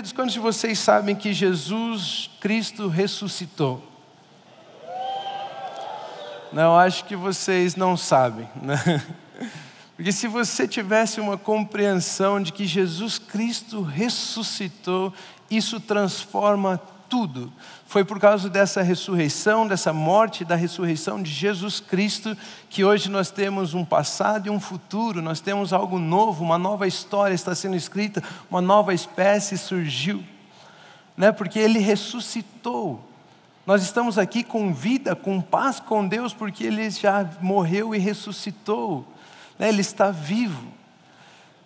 [0.00, 3.86] Queridos, quantos de vocês sabem que Jesus Cristo ressuscitou?
[6.50, 8.48] Não, acho que vocês não sabem.
[8.62, 9.04] Né?
[9.94, 15.12] Porque se você tivesse uma compreensão de que Jesus Cristo ressuscitou,
[15.50, 16.80] isso transforma
[17.10, 17.52] tudo.
[17.86, 22.34] Foi por causa dessa ressurreição, dessa morte, da ressurreição de Jesus Cristo,
[22.70, 26.86] que hoje nós temos um passado e um futuro, nós temos algo novo, uma nova
[26.86, 30.24] história está sendo escrita, uma nova espécie surgiu.
[31.16, 31.32] Né?
[31.32, 33.04] Porque ele ressuscitou.
[33.66, 39.04] Nós estamos aqui com vida, com paz com Deus, porque ele já morreu e ressuscitou
[39.60, 39.68] né?
[39.68, 40.66] ele está vivo.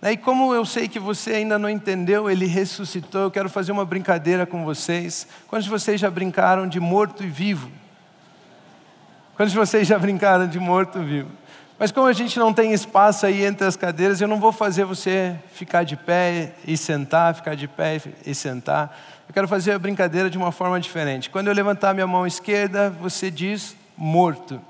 [0.05, 0.13] Né?
[0.13, 3.87] E como eu sei que você ainda não entendeu, ele ressuscitou, eu quero fazer uma
[3.87, 5.27] brincadeira com vocês.
[5.49, 7.71] Quantos de vocês já brincaram de morto e vivo?
[9.35, 11.31] Quantos de vocês já brincaram de morto e vivo?
[11.79, 14.85] Mas como a gente não tem espaço aí entre as cadeiras, eu não vou fazer
[14.85, 18.95] você ficar de pé e sentar, ficar de pé e sentar.
[19.27, 21.31] Eu quero fazer a brincadeira de uma forma diferente.
[21.31, 24.61] Quando eu levantar minha mão esquerda, você diz morto.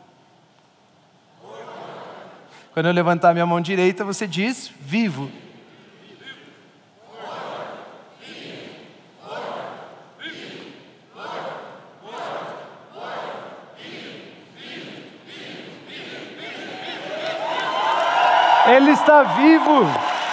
[2.74, 5.30] Quando eu levantar minha mão direita, você diz vivo.
[18.66, 19.86] Ele está vivo,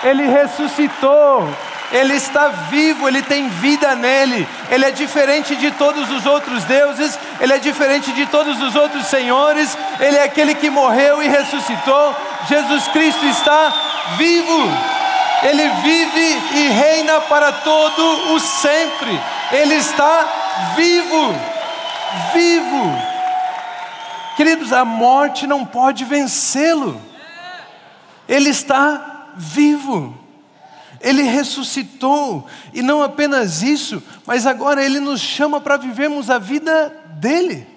[0.04, 1.48] ele ressuscitou,
[1.92, 7.20] ele está vivo, ele tem vida nele, ele é diferente de todos os outros deuses,
[7.40, 12.16] ele é diferente de todos os outros senhores, ele é aquele que morreu e ressuscitou.
[12.48, 13.74] Jesus Cristo está
[14.18, 14.64] vivo,
[15.44, 19.20] ele vive e reina para todo o sempre,
[19.52, 21.36] ele está vivo,
[22.34, 23.12] vivo.
[24.36, 27.02] Queridos, a morte não pode vencê-lo,
[28.28, 30.18] ele está vivo.
[31.04, 36.96] Ele ressuscitou, e não apenas isso, mas agora Ele nos chama para vivermos a vida
[37.16, 37.71] dele.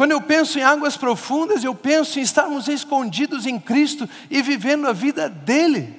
[0.00, 4.88] Quando eu penso em águas profundas, eu penso em estarmos escondidos em Cristo e vivendo
[4.88, 5.94] a vida dele.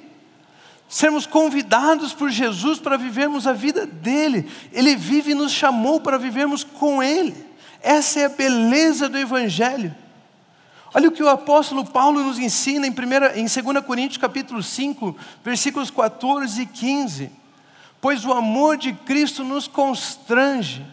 [0.88, 4.50] Sermos convidados por Jesus para vivermos a vida dele.
[4.72, 7.46] Ele vive e nos chamou para vivermos com ele.
[7.80, 9.94] Essa é a beleza do Evangelho.
[10.92, 15.16] Olha o que o apóstolo Paulo nos ensina em, primeira, em 2 Coríntios capítulo 5,
[15.44, 17.30] versículos 14 e 15.
[18.00, 20.84] Pois o amor de Cristo nos constrange.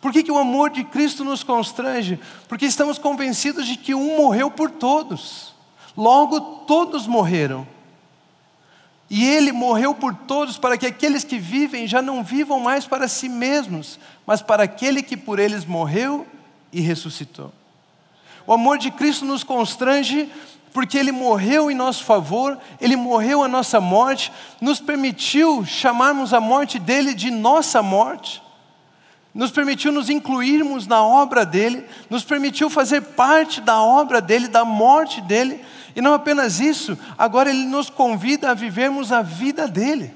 [0.00, 2.20] Por que, que o amor de Cristo nos constrange?
[2.48, 5.54] Porque estamos convencidos de que um morreu por todos.
[5.96, 7.66] Logo, todos morreram.
[9.08, 13.08] E ele morreu por todos para que aqueles que vivem já não vivam mais para
[13.08, 16.26] si mesmos, mas para aquele que por eles morreu
[16.72, 17.52] e ressuscitou.
[18.46, 20.30] O amor de Cristo nos constrange
[20.72, 24.30] porque Ele morreu em nosso favor, Ele morreu a nossa morte,
[24.60, 28.42] nos permitiu chamarmos a morte dele de nossa morte,
[29.36, 34.64] nos permitiu nos incluirmos na obra dele, nos permitiu fazer parte da obra dele, da
[34.64, 35.60] morte dele,
[35.94, 40.14] e não apenas isso, agora Ele nos convida a vivermos a vida dele.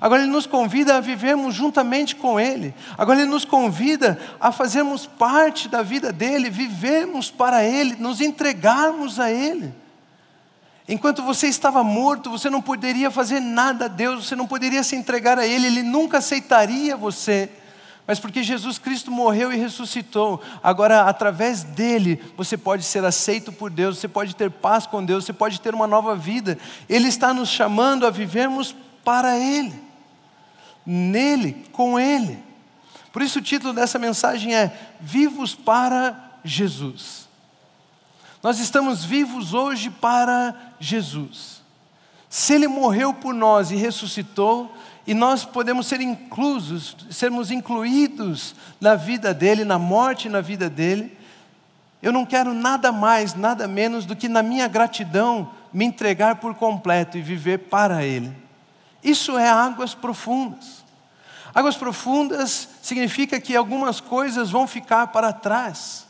[0.00, 2.74] Agora Ele nos convida a vivermos juntamente com Ele.
[2.96, 9.20] Agora Ele nos convida a fazermos parte da vida dele, vivermos para Ele, nos entregarmos
[9.20, 9.74] a Ele.
[10.88, 14.96] Enquanto você estava morto, você não poderia fazer nada a Deus, você não poderia se
[14.96, 17.50] entregar a Ele, Ele nunca aceitaria você.
[18.06, 23.70] Mas porque Jesus Cristo morreu e ressuscitou, agora através dele você pode ser aceito por
[23.70, 26.58] Deus, você pode ter paz com Deus, você pode ter uma nova vida.
[26.88, 29.84] Ele está nos chamando a vivermos para Ele
[30.84, 32.38] nele, com Ele.
[33.12, 37.28] Por isso o título dessa mensagem é Vivos para Jesus.
[38.42, 41.62] Nós estamos vivos hoje para Jesus.
[42.28, 44.74] Se Ele morreu por nós e ressuscitou,
[45.06, 50.70] e nós podemos ser inclusos, sermos incluídos na vida dele, na morte e na vida
[50.70, 51.16] dele,
[52.02, 56.54] eu não quero nada mais, nada menos do que na minha gratidão me entregar por
[56.54, 58.30] completo e viver para Ele.
[59.02, 60.84] Isso é águas profundas.
[61.54, 66.06] Águas profundas significa que algumas coisas vão ficar para trás.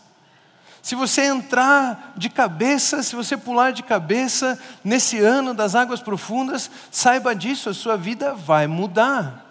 [0.85, 6.71] Se você entrar de cabeça, se você pular de cabeça nesse ano das águas profundas,
[6.91, 9.51] saiba disso, a sua vida vai mudar.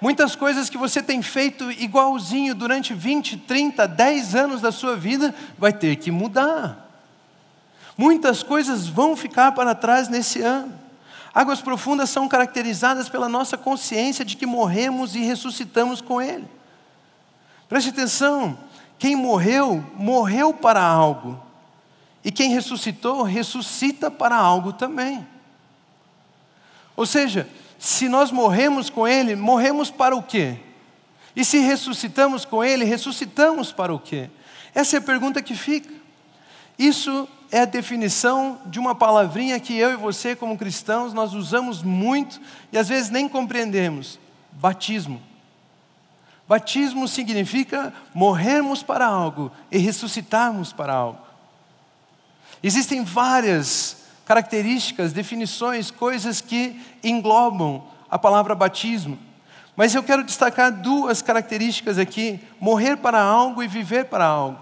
[0.00, 5.34] Muitas coisas que você tem feito igualzinho durante 20, 30, 10 anos da sua vida,
[5.58, 6.88] vai ter que mudar.
[7.94, 10.72] Muitas coisas vão ficar para trás nesse ano.
[11.34, 16.48] Águas profundas são caracterizadas pela nossa consciência de que morremos e ressuscitamos com Ele.
[17.68, 18.56] Preste atenção:
[18.98, 21.40] quem morreu, morreu para algo,
[22.24, 25.26] e quem ressuscitou, ressuscita para algo também.
[26.96, 27.48] Ou seja,
[27.78, 30.58] se nós morremos com Ele, morremos para o quê?
[31.36, 34.28] E se ressuscitamos com Ele, ressuscitamos para o quê?
[34.74, 35.92] Essa é a pergunta que fica.
[36.76, 41.82] Isso é a definição de uma palavrinha que eu e você, como cristãos, nós usamos
[41.82, 42.40] muito
[42.72, 44.18] e às vezes nem compreendemos:
[44.52, 45.22] batismo.
[46.48, 51.20] Batismo significa morrermos para algo e ressuscitarmos para algo.
[52.62, 59.18] Existem várias características, definições, coisas que englobam a palavra batismo.
[59.76, 64.58] Mas eu quero destacar duas características aqui: morrer para algo e viver para algo.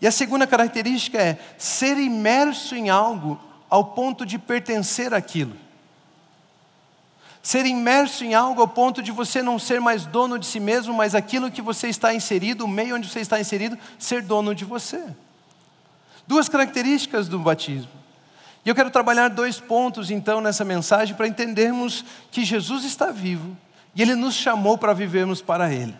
[0.00, 3.40] E a segunda característica é ser imerso em algo
[3.70, 5.56] ao ponto de pertencer àquilo.
[7.42, 10.94] Ser imerso em algo ao ponto de você não ser mais dono de si mesmo,
[10.94, 14.64] mas aquilo que você está inserido, o meio onde você está inserido, ser dono de
[14.64, 15.04] você.
[16.26, 17.90] Duas características do batismo.
[18.64, 23.56] E eu quero trabalhar dois pontos então nessa mensagem para entendermos que Jesus está vivo
[23.94, 25.94] e Ele nos chamou para vivermos para Ele.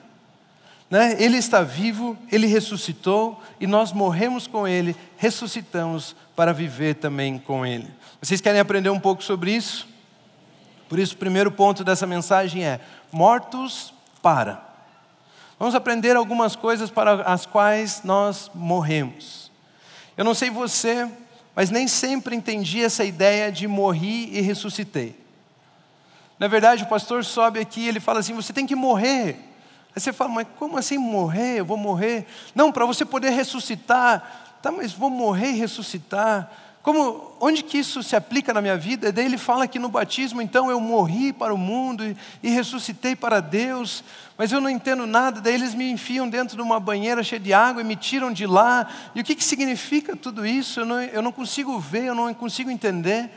[0.89, 1.17] Né?
[1.19, 7.67] Ele está vivo, Ele ressuscitou e nós morremos com Ele, ressuscitamos para viver também com
[7.67, 7.89] Ele.
[8.21, 9.89] Vocês querem aprender um pouco sobre isso?
[10.93, 12.79] Por isso, o primeiro ponto dessa mensagem é:
[13.11, 14.63] mortos para.
[15.59, 19.51] Vamos aprender algumas coisas para as quais nós morremos.
[20.19, 21.11] Eu não sei você,
[21.57, 25.19] mas nem sempre entendi essa ideia de morri e ressuscitei.
[26.39, 29.39] Na verdade, o pastor sobe aqui e ele fala assim: você tem que morrer.
[29.97, 31.61] Aí você fala, mas como assim morrer?
[31.61, 32.27] Eu vou morrer?
[32.55, 34.59] Não, para você poder ressuscitar.
[34.61, 36.51] Tá, mas vou morrer e ressuscitar.
[36.83, 39.09] Como, onde que isso se aplica na minha vida?
[39.09, 42.51] E daí ele fala que no batismo, então eu morri para o mundo e, e,
[42.51, 44.03] ressuscitei para Deus,
[44.37, 45.41] mas eu não entendo nada.
[45.41, 48.47] Daí eles me enfiam dentro de uma banheira cheia de água e me tiram de
[48.47, 48.89] lá.
[49.15, 50.81] E o que, que significa tudo isso?
[50.81, 53.31] Eu não, eu não consigo ver, eu não consigo entender.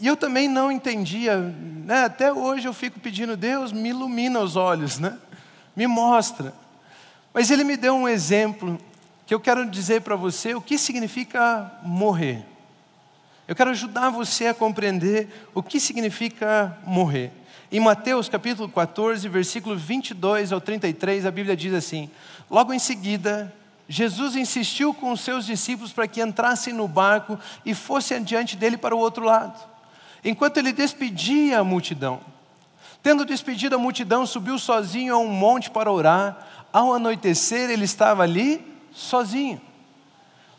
[0.00, 1.36] E eu também não entendia.
[1.36, 2.04] Né?
[2.04, 5.16] Até hoje eu fico pedindo, Deus, me ilumina os olhos, né?
[5.76, 6.52] me mostra.
[7.32, 8.78] Mas ele me deu um exemplo
[9.26, 12.49] que eu quero dizer para você o que significa morrer.
[13.50, 17.32] Eu quero ajudar você a compreender o que significa morrer.
[17.72, 22.08] Em Mateus capítulo 14, versículo 22 ao 33, a Bíblia diz assim:
[22.48, 23.52] Logo em seguida,
[23.88, 27.36] Jesus insistiu com os seus discípulos para que entrassem no barco
[27.66, 29.58] e fossem adiante dele para o outro lado,
[30.24, 32.20] enquanto ele despedia a multidão.
[33.02, 36.38] Tendo despedido a multidão, subiu sozinho a um monte para orar.
[36.72, 39.60] Ao anoitecer, ele estava ali sozinho.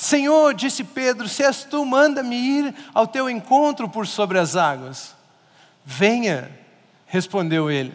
[0.00, 5.14] Senhor, disse Pedro, se és tu, manda-me ir ao teu encontro por sobre as águas.
[5.84, 6.50] Venha,
[7.04, 7.92] respondeu ele.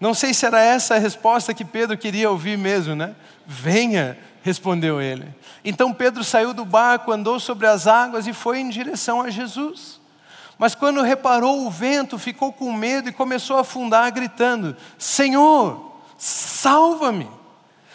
[0.00, 3.14] Não sei se era essa a resposta que Pedro queria ouvir mesmo, né?
[3.46, 5.32] Venha, respondeu ele.
[5.64, 10.00] Então Pedro saiu do barco, andou sobre as águas e foi em direção a Jesus.
[10.58, 17.30] Mas quando reparou o vento, ficou com medo e começou a afundar, gritando: Senhor, salva-me!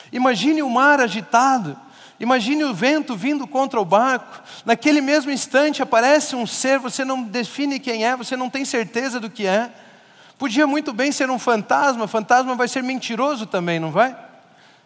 [0.09, 1.77] Imagine o mar agitado,
[2.19, 4.41] Imagine o vento vindo contra o barco.
[4.65, 9.19] Naquele mesmo instante aparece um ser, você não define quem é, você não tem certeza
[9.19, 9.69] do que é.
[10.37, 14.15] Podia muito bem ser um fantasma, fantasma vai ser mentiroso também, não vai?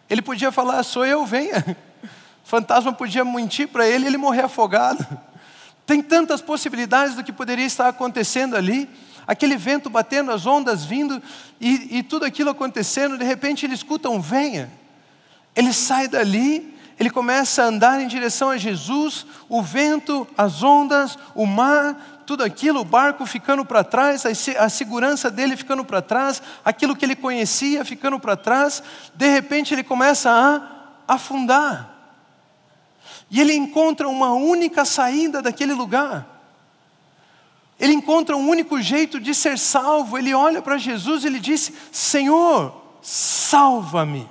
[0.08, 1.76] Ele podia falar, sou eu, venha.
[2.42, 5.06] Fantasma podia mentir para ele e ele morrer afogado.
[5.86, 8.88] Tem tantas possibilidades do que poderia estar acontecendo ali.
[9.24, 11.22] Aquele vento batendo, as ondas vindo
[11.60, 14.68] e, e tudo aquilo acontecendo, de repente ele escuta um venha.
[15.54, 21.16] Ele sai dali ele começa a andar em direção a Jesus, o vento, as ondas,
[21.34, 26.42] o mar, tudo aquilo, o barco ficando para trás, a segurança dele ficando para trás,
[26.62, 28.82] aquilo que ele conhecia ficando para trás,
[29.14, 30.30] de repente ele começa
[31.08, 31.88] a afundar.
[33.30, 36.26] E ele encontra uma única saída daquele lugar.
[37.78, 40.18] Ele encontra um único jeito de ser salvo.
[40.18, 44.28] Ele olha para Jesus e ele diz: Senhor, salva-me.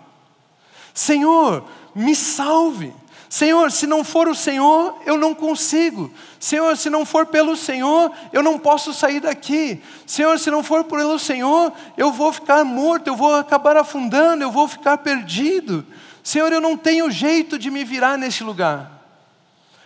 [0.94, 1.64] Senhor,
[1.96, 2.94] me salve.
[3.30, 6.12] Senhor, se não for o Senhor, eu não consigo.
[6.40, 9.82] Senhor, se não for pelo Senhor, eu não posso sair daqui.
[10.06, 14.52] Senhor, se não for pelo Senhor, eu vou ficar morto, eu vou acabar afundando, eu
[14.52, 15.86] vou ficar perdido.
[16.24, 19.00] Senhor, eu não tenho jeito de me virar nesse lugar.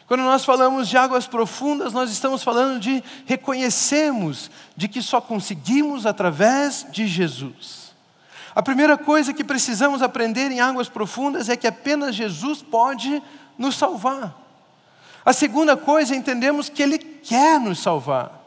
[0.07, 6.05] Quando nós falamos de águas profundas, nós estamos falando de reconhecermos de que só conseguimos
[6.05, 7.82] através de Jesus.
[8.55, 13.21] A primeira coisa que precisamos aprender em águas profundas é que apenas Jesus pode
[13.57, 14.35] nos salvar.
[15.25, 18.41] A segunda coisa, entendemos que Ele quer nos salvar.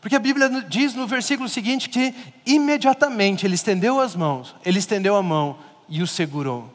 [0.00, 2.14] Porque a Bíblia diz no versículo seguinte que
[2.46, 6.72] imediatamente Ele estendeu as mãos, Ele estendeu a mão e o segurou.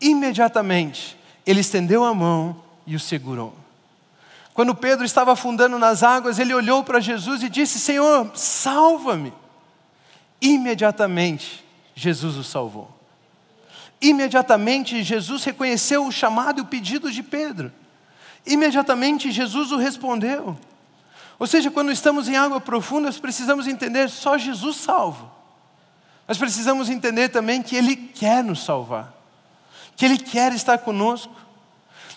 [0.00, 2.56] Imediatamente Ele estendeu a mão
[2.86, 3.54] e o segurou.
[4.52, 9.32] Quando Pedro estava afundando nas águas, ele olhou para Jesus e disse: Senhor, salva-me.
[10.40, 12.90] Imediatamente Jesus o salvou.
[14.00, 17.70] Imediatamente Jesus reconheceu o chamado e o pedido de Pedro.
[18.46, 20.56] Imediatamente Jesus o respondeu.
[21.38, 25.30] Ou seja, quando estamos em água profunda, nós precisamos entender só Jesus salva.
[26.26, 29.12] Nós precisamos entender também que Ele quer nos salvar,
[29.96, 31.34] que Ele quer estar conosco.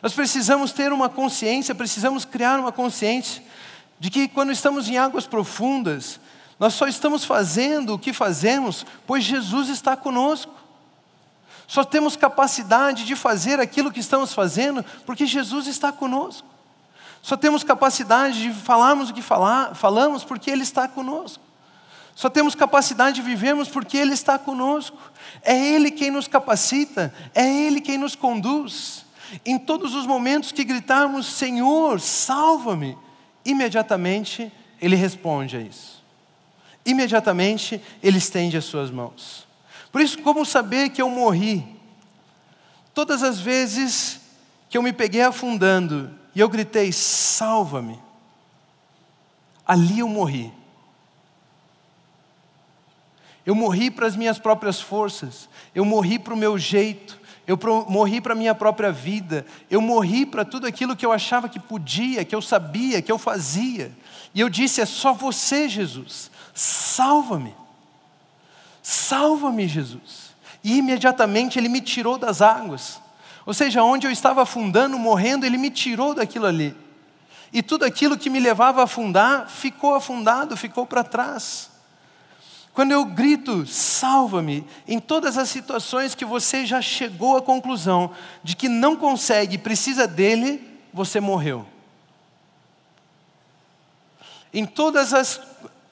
[0.02, 3.44] Nós precisamos ter uma consciência, precisamos criar uma consciência
[4.00, 6.20] de que quando estamos em águas profundas,
[6.60, 10.54] nós só estamos fazendo o que fazemos, pois Jesus está conosco.
[11.68, 16.48] Só temos capacidade de fazer aquilo que estamos fazendo porque Jesus está conosco.
[17.22, 21.42] Só temos capacidade de falarmos o que falar, falamos porque Ele está conosco.
[22.14, 24.98] Só temos capacidade de vivermos porque Ele está conosco.
[25.42, 29.06] É Ele quem nos capacita, é Ele quem nos conduz.
[29.46, 32.98] Em todos os momentos que gritarmos, Senhor, salva-me,
[33.44, 36.03] imediatamente Ele responde a isso.
[36.86, 39.48] Imediatamente Ele estende as suas mãos.
[39.92, 41.66] Por isso, como saber que eu morri?
[42.94, 44.22] Todas as vezes
[44.70, 48.00] que eu me peguei afundando e eu gritei: salva-me,
[49.66, 50.52] ali eu morri.
[53.46, 57.60] Eu morri para as minhas próprias forças, eu morri para o meu jeito, eu
[57.90, 61.60] morri para a minha própria vida, eu morri para tudo aquilo que eu achava que
[61.60, 63.92] podia, que eu sabia, que eu fazia.
[64.34, 67.56] E eu disse: é só você, Jesus, salva-me.
[68.82, 70.34] Salva-me, Jesus.
[70.64, 73.02] E imediatamente ele me tirou das águas.
[73.46, 76.76] Ou seja, onde eu estava afundando, morrendo, ele me tirou daquilo ali.
[77.52, 81.70] E tudo aquilo que me levava a afundar ficou afundado, ficou para trás.
[82.74, 88.12] Quando eu grito, salva-me, em todas as situações que você já chegou à conclusão
[88.44, 91.68] de que não consegue, precisa dele, você morreu.
[94.52, 95.40] Em todas as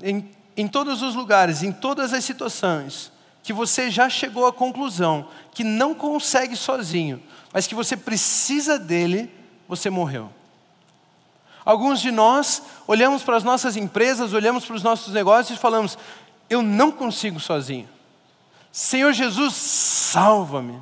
[0.02, 3.12] em em todos os lugares, em todas as situações,
[3.44, 9.30] que você já chegou à conclusão que não consegue sozinho, mas que você precisa dele,
[9.68, 10.30] você morreu.
[11.64, 15.98] Alguns de nós olhamos para as nossas empresas, olhamos para os nossos negócios e falamos:
[16.50, 17.88] eu não consigo sozinho.
[18.72, 20.80] Senhor Jesus, salva-me.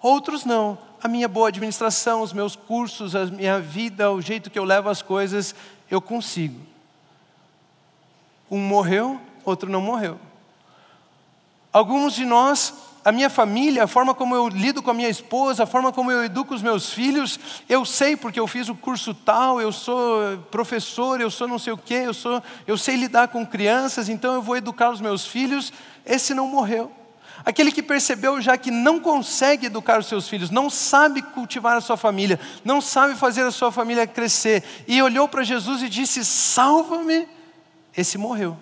[0.00, 0.78] Outros não.
[1.02, 4.88] A minha boa administração, os meus cursos, a minha vida, o jeito que eu levo
[4.88, 5.54] as coisas,
[5.90, 6.60] eu consigo.
[8.50, 10.18] Um morreu, outro não morreu.
[11.72, 12.72] Alguns de nós,
[13.04, 16.10] a minha família, a forma como eu lido com a minha esposa, a forma como
[16.10, 20.38] eu educo os meus filhos, eu sei porque eu fiz o curso tal, eu sou
[20.50, 24.34] professor, eu sou não sei o quê, eu, sou, eu sei lidar com crianças, então
[24.34, 25.72] eu vou educar os meus filhos.
[26.06, 26.90] Esse não morreu.
[27.44, 31.80] Aquele que percebeu já que não consegue educar os seus filhos, não sabe cultivar a
[31.80, 36.24] sua família, não sabe fazer a sua família crescer, e olhou para Jesus e disse:
[36.24, 37.28] Salva-me
[37.96, 38.56] esse morreu.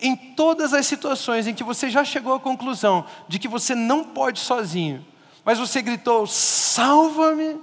[0.00, 4.04] Em todas as situações em que você já chegou à conclusão de que você não
[4.04, 5.04] pode sozinho,
[5.44, 7.58] mas você gritou: salva-me,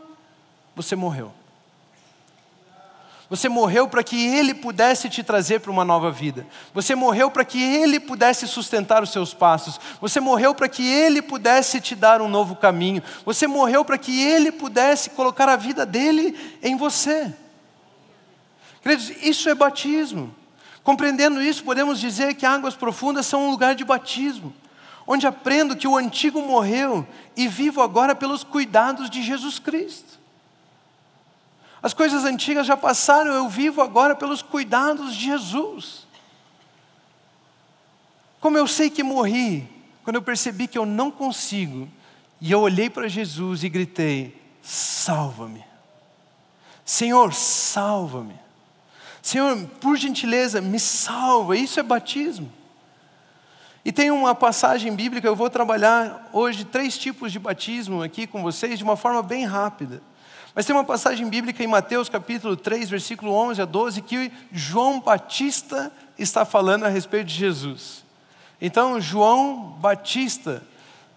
[0.76, 1.32] você morreu.
[3.30, 6.46] Você morreu para que Ele pudesse te trazer para uma nova vida.
[6.72, 9.80] Você morreu para que Ele pudesse sustentar os seus passos.
[10.00, 13.02] Você morreu para que Ele pudesse te dar um novo caminho.
[13.26, 17.34] Você morreu para que Ele pudesse colocar a vida dele em você.
[18.84, 20.36] Queridos, isso é batismo.
[20.84, 24.54] Compreendendo isso, podemos dizer que águas profundas são um lugar de batismo,
[25.08, 30.20] onde aprendo que o antigo morreu e vivo agora pelos cuidados de Jesus Cristo.
[31.82, 36.06] As coisas antigas já passaram, eu vivo agora pelos cuidados de Jesus.
[38.42, 39.70] Como eu sei que morri,
[40.04, 41.90] quando eu percebi que eu não consigo,
[42.42, 45.64] e eu olhei para Jesus e gritei: salva-me.
[46.84, 48.43] Senhor, salva-me.
[49.24, 51.56] Senhor, por gentileza, me salva.
[51.56, 52.52] Isso é batismo.
[53.86, 58.44] E tem uma passagem bíblica, eu vou trabalhar hoje três tipos de batismo aqui com
[58.44, 60.02] vocês de uma forma bem rápida.
[60.54, 65.00] Mas tem uma passagem bíblica em Mateus capítulo 3, versículo 11 a 12, que João
[65.00, 65.90] Batista
[66.20, 68.04] está falando a respeito de Jesus.
[68.62, 70.62] Então, João Batista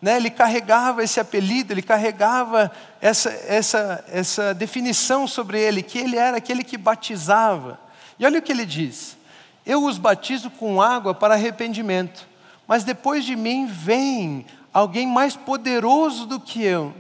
[0.00, 2.70] né, ele carregava esse apelido, ele carregava
[3.00, 7.86] essa, essa, essa definição sobre ele, que ele era aquele que batizava.
[8.18, 9.16] E olha o que ele diz:
[9.64, 12.26] Eu os batizo com água para arrependimento,
[12.66, 16.94] mas depois de mim vem alguém mais poderoso do que eu.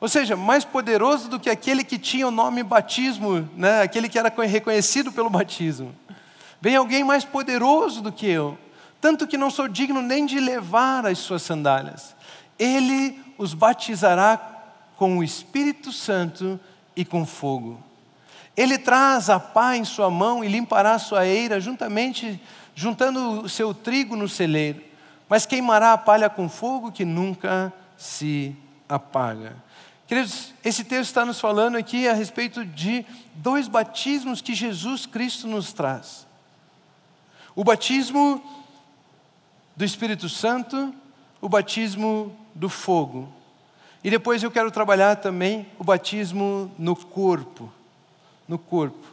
[0.00, 4.18] Ou seja, mais poderoso do que aquele que tinha o nome batismo, né, aquele que
[4.18, 5.92] era reconhecido pelo batismo.
[6.60, 8.56] Vem alguém mais poderoso do que eu,
[9.00, 12.14] tanto que não sou digno nem de levar as suas sandálias.
[12.58, 14.36] Ele os batizará
[14.96, 16.58] com o Espírito Santo
[16.94, 17.82] e com fogo.
[18.58, 22.42] Ele traz a pá em sua mão e limpará a sua eira, juntamente
[22.74, 24.82] juntando o seu trigo no celeiro,
[25.28, 28.56] mas queimará a palha com fogo que nunca se
[28.88, 29.54] apaga.
[30.08, 35.46] Queridos, esse texto está nos falando aqui a respeito de dois batismos que Jesus Cristo
[35.46, 36.26] nos traz.
[37.54, 38.42] O batismo
[39.76, 40.92] do Espírito Santo,
[41.40, 43.32] o batismo do fogo.
[44.02, 47.72] E depois eu quero trabalhar também o batismo no corpo.
[48.48, 49.06] No corpo.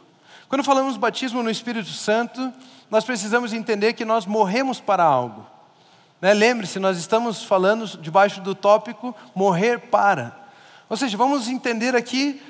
[0.48, 2.52] Quando falamos batismo no Espírito Santo,
[2.90, 5.46] nós precisamos entender que nós morremos para algo.
[6.20, 6.32] Né?
[6.32, 10.36] Lembre-se, nós estamos falando debaixo do tópico morrer para.
[10.88, 12.40] Ou seja, vamos entender aqui,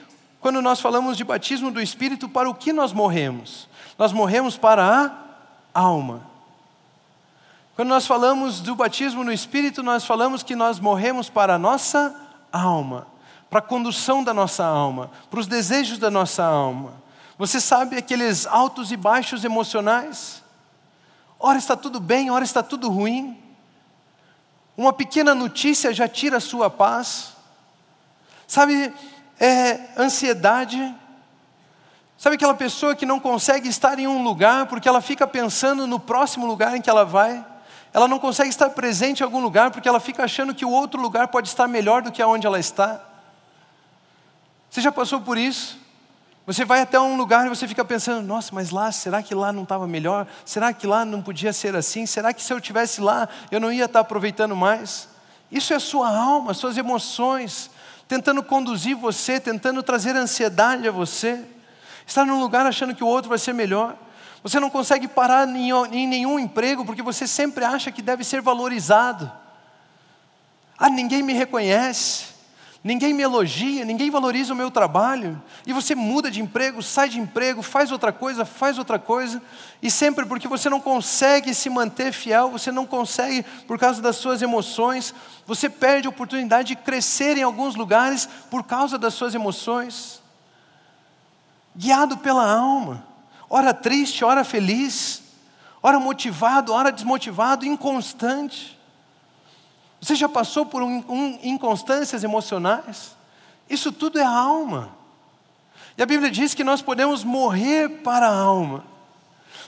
[0.40, 3.69] quando nós falamos de batismo do Espírito, para o que nós morremos?
[3.99, 4.85] Nós morremos para
[5.75, 6.23] a alma.
[7.75, 12.14] Quando nós falamos do batismo no Espírito, nós falamos que nós morremos para a nossa
[12.52, 13.07] alma,
[13.49, 16.95] para a condução da nossa alma, para os desejos da nossa alma.
[17.38, 20.43] Você sabe aqueles altos e baixos emocionais?
[21.38, 23.38] Ora está tudo bem, ora está tudo ruim.
[24.76, 27.35] Uma pequena notícia já tira a sua paz.
[28.47, 28.93] Sabe,
[29.38, 30.95] é, ansiedade,
[32.19, 36.00] Sabe aquela pessoa que não consegue estar em um lugar porque ela fica pensando no
[36.00, 37.45] próximo lugar em que ela vai?
[37.93, 41.00] Ela não consegue estar presente em algum lugar porque ela fica achando que o outro
[41.00, 43.00] lugar pode estar melhor do que aonde ela está?
[44.76, 45.78] Você já passou por isso?
[46.45, 49.50] Você vai até um lugar e você fica pensando: nossa, mas lá, será que lá
[49.50, 50.26] não estava melhor?
[50.45, 52.04] Será que lá não podia ser assim?
[52.04, 55.09] Será que se eu tivesse lá eu não ia estar aproveitando mais?
[55.50, 57.71] Isso é a sua alma, suas emoções,
[58.06, 61.43] tentando conduzir você, tentando trazer ansiedade a você.
[62.06, 63.97] Estar num lugar achando que o outro vai ser melhor.
[64.43, 69.32] Você não consegue parar em nenhum emprego porque você sempre acha que deve ser valorizado.
[70.76, 72.36] Ah, ninguém me reconhece,
[72.87, 75.43] ninguém me elogia, ninguém valoriza o meu trabalho.
[75.67, 79.43] E você muda de emprego, sai de emprego, faz outra coisa, faz outra coisa.
[79.83, 84.17] E sempre porque você não consegue se manter fiel, você não consegue por causa das
[84.17, 85.15] suas emoções,
[85.47, 90.25] você perde a oportunidade de crescer em alguns lugares por causa das suas emoções
[91.77, 93.07] guiado pela alma,
[93.51, 95.23] ora triste, ora feliz,
[95.83, 98.75] ora motivado, ora desmotivado, inconstante.
[100.06, 103.16] Você já passou por um, um, inconstâncias emocionais?
[103.69, 104.97] Isso tudo é alma.
[105.99, 108.84] E a Bíblia diz que nós podemos morrer para a alma,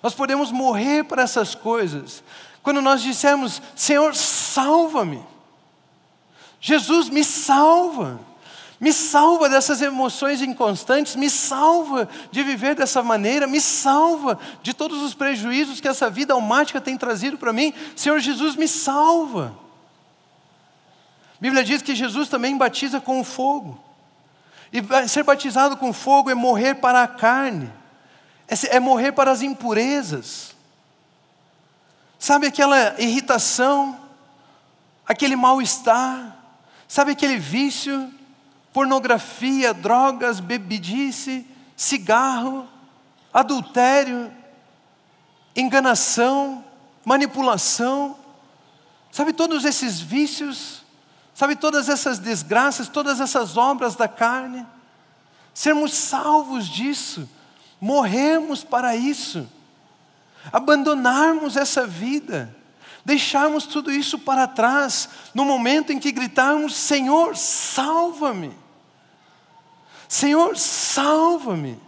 [0.01, 2.22] nós podemos morrer para essas coisas.
[2.62, 5.20] Quando nós dissemos, Senhor, salva-me,
[6.61, 8.20] Jesus me salva.
[8.79, 15.03] Me salva dessas emoções inconstantes, me salva de viver dessa maneira, me salva de todos
[15.03, 17.74] os prejuízos que essa vida almática tem trazido para mim.
[17.96, 19.66] Senhor Jesus, me salva.
[21.38, 23.81] A Bíblia diz que Jesus também batiza com fogo.
[24.72, 27.72] E ser batizado com fogo é morrer para a carne,
[28.48, 30.55] é, é morrer para as impurezas.
[32.18, 33.98] Sabe aquela irritação,
[35.07, 36.37] aquele mal-estar,
[36.88, 38.12] sabe aquele vício?
[38.72, 41.46] Pornografia, drogas, bebidice,
[41.77, 42.68] cigarro,
[43.33, 44.31] adultério,
[45.55, 46.64] enganação,
[47.05, 48.16] manipulação,
[49.11, 50.78] sabe todos esses vícios,
[51.38, 54.66] sabe todas essas desgraças, todas essas obras da carne,
[55.55, 57.31] sermos salvos disso,
[57.81, 59.48] morrermos para isso,
[60.53, 62.53] abandonarmos essa vida,
[63.05, 68.51] deixarmos tudo isso para trás, no momento em que gritarmos: Senhor, salva-me.
[70.09, 71.79] Senhor, salva-me.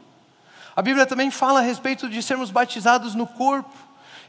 [0.76, 3.76] A Bíblia também fala a respeito de sermos batizados no corpo.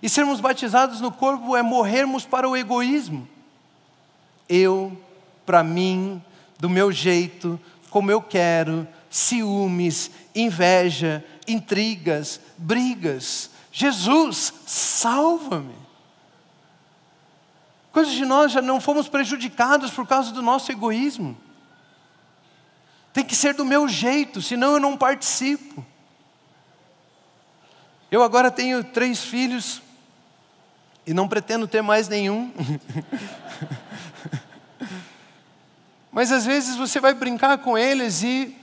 [0.01, 3.29] E sermos batizados no corpo é morrermos para o egoísmo.
[4.49, 4.97] Eu,
[5.51, 6.23] para mim,
[6.57, 7.59] do meu jeito,
[7.89, 13.49] como eu quero, ciúmes, inveja, intrigas, brigas.
[13.69, 15.75] Jesus, salva-me.
[17.91, 21.37] Quantos de nós já não fomos prejudicados por causa do nosso egoísmo?
[23.11, 25.85] Tem que ser do meu jeito, senão eu não participo.
[28.09, 29.81] Eu agora tenho três filhos
[31.05, 32.53] e não pretendo ter mais nenhum.
[36.11, 38.55] Mas às vezes você vai brincar com eles e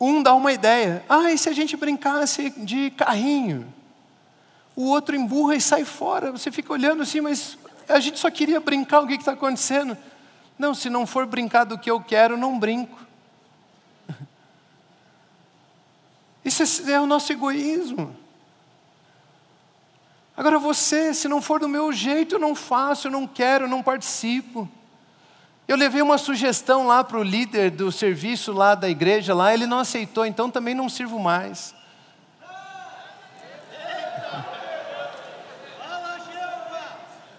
[0.00, 1.04] um dá uma ideia.
[1.08, 3.72] Ah, e se a gente brincasse de carrinho?
[4.74, 6.32] O outro emburra e sai fora.
[6.32, 9.96] Você fica olhando assim, mas a gente só queria brincar, o que está acontecendo?
[10.58, 12.98] Não, se não for brincar do que eu quero, não brinco.
[16.44, 18.16] Isso é, é o nosso egoísmo.
[20.36, 23.68] Agora você, se não for do meu jeito, eu não faço, eu não quero, eu
[23.68, 24.68] não participo.
[25.68, 29.66] Eu levei uma sugestão lá para o líder do serviço lá da igreja, lá, ele
[29.66, 31.74] não aceitou, então também não sirvo mais.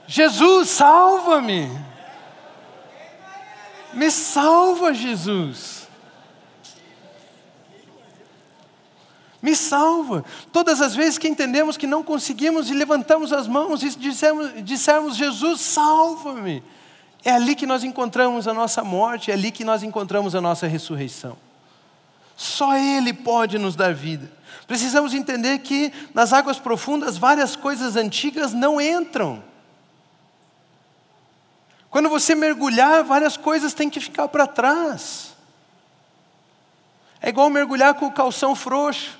[0.06, 1.70] Jesus, salva-me!
[3.94, 5.88] Me salva, Jesus!
[9.42, 10.26] Me salva.
[10.52, 15.16] Todas as vezes que entendemos que não conseguimos e levantamos as mãos e dissemos, dissemos
[15.16, 16.62] Jesus, salva-me.
[17.28, 20.66] É ali que nós encontramos a nossa morte, é ali que nós encontramos a nossa
[20.66, 21.36] ressurreição.
[22.38, 24.32] Só Ele pode nos dar vida.
[24.66, 29.44] Precisamos entender que nas águas profundas várias coisas antigas não entram.
[31.90, 35.36] Quando você mergulhar, várias coisas têm que ficar para trás.
[37.22, 39.20] É igual mergulhar com o calção frouxo.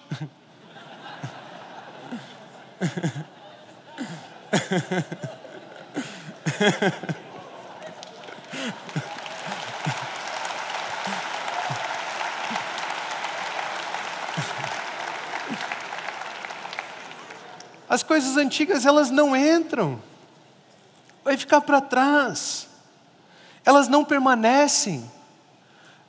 [17.90, 20.02] As coisas antigas elas não entram,
[21.24, 22.68] vai ficar para trás,
[23.66, 25.10] elas não permanecem.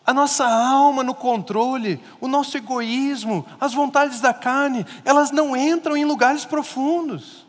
[0.04, 5.96] A nossa alma no controle, o nosso egoísmo, as vontades da carne, elas não entram
[5.96, 7.47] em lugares profundos.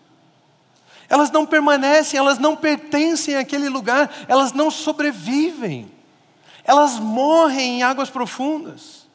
[1.10, 5.92] Elas não permanecem, elas não pertencem àquele lugar, elas não sobrevivem.
[6.64, 9.08] Elas morrem em águas profundas.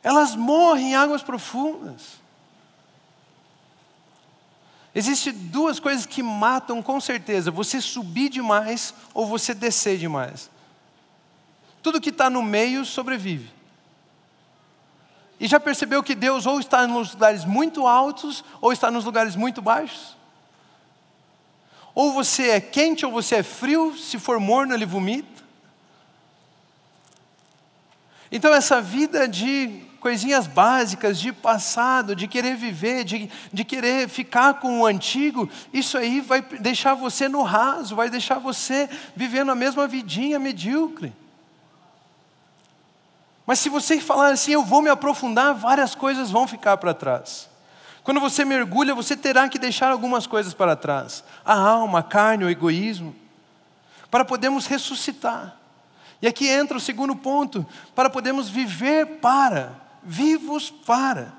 [0.00, 2.22] Elas morrem em águas profundas.
[4.94, 10.48] Existem duas coisas que matam com certeza: você subir demais ou você descer demais.
[11.82, 13.53] Tudo que está no meio sobrevive.
[15.38, 19.34] E já percebeu que Deus ou está nos lugares muito altos ou está nos lugares
[19.34, 20.16] muito baixos?
[21.94, 25.44] Ou você é quente ou você é frio, se for morno, ele vomita.
[28.30, 34.54] Então, essa vida de coisinhas básicas, de passado, de querer viver, de, de querer ficar
[34.54, 39.54] com o antigo, isso aí vai deixar você no raso, vai deixar você vivendo a
[39.54, 41.12] mesma vidinha medíocre.
[43.46, 47.48] Mas se você falar assim, eu vou me aprofundar, várias coisas vão ficar para trás.
[48.02, 52.44] Quando você mergulha, você terá que deixar algumas coisas para trás: a alma, a carne,
[52.44, 53.14] o egoísmo,
[54.10, 55.56] para podermos ressuscitar.
[56.20, 61.32] E aqui entra o segundo ponto: para podermos viver para, vivos para.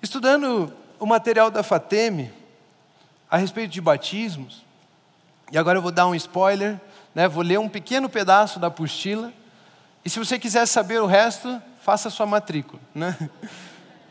[0.00, 2.32] Estudando o material da FATEME
[3.30, 4.64] a respeito de batismos,
[5.50, 6.80] e agora eu vou dar um spoiler,
[7.14, 9.32] né, vou ler um pequeno pedaço da apostila.
[10.04, 12.80] E se você quiser saber o resto, faça sua matrícula.
[12.94, 13.16] Né?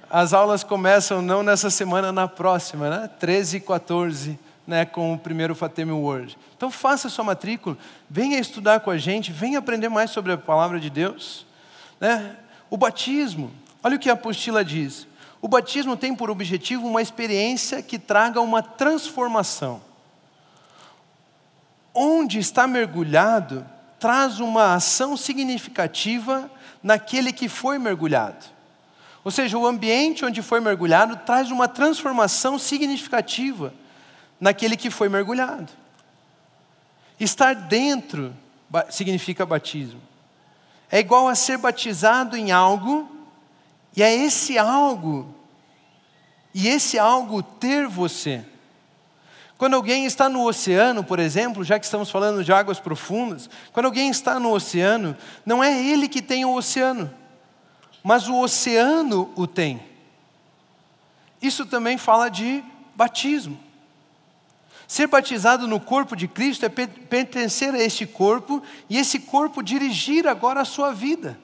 [0.10, 3.10] As aulas começam não nessa semana, na próxima, né?
[3.19, 4.86] 13 e 14, né?
[4.86, 6.36] com o primeiro Fateme World.
[6.58, 7.77] Então faça sua matrícula,
[8.10, 11.45] venha estudar com a gente, venha aprender mais sobre a palavra de Deus.
[11.99, 12.38] Né?
[12.71, 13.51] O batismo,
[13.84, 15.08] olha o que a apostila diz.
[15.39, 19.82] O batismo tem por objetivo uma experiência que traga uma transformação.
[21.93, 23.63] Onde está mergulhado
[24.04, 26.52] traz uma ação significativa
[26.84, 28.44] naquele que foi mergulhado.
[29.24, 33.74] Ou seja, o ambiente onde foi mergulhado traz uma transformação significativa
[34.42, 35.72] naquele que foi mergulhado.
[37.18, 38.36] Estar dentro
[38.89, 40.02] significa batismo.
[40.92, 43.10] É igual a ser batizado em algo,
[43.96, 45.34] e é esse algo,
[46.54, 48.44] e esse algo ter você.
[49.63, 53.86] Quando alguém está no oceano, por exemplo, já que estamos falando de águas profundas, quando
[53.86, 57.10] alguém está no oceano, não é ele que tem o oceano,
[58.04, 59.82] mas o oceano o tem.
[61.41, 62.62] Isso também fala de
[62.93, 63.58] batismo.
[64.86, 70.28] Ser batizado no corpo de Cristo é pertencer a este corpo e esse corpo dirigir
[70.28, 71.39] agora a sua vida.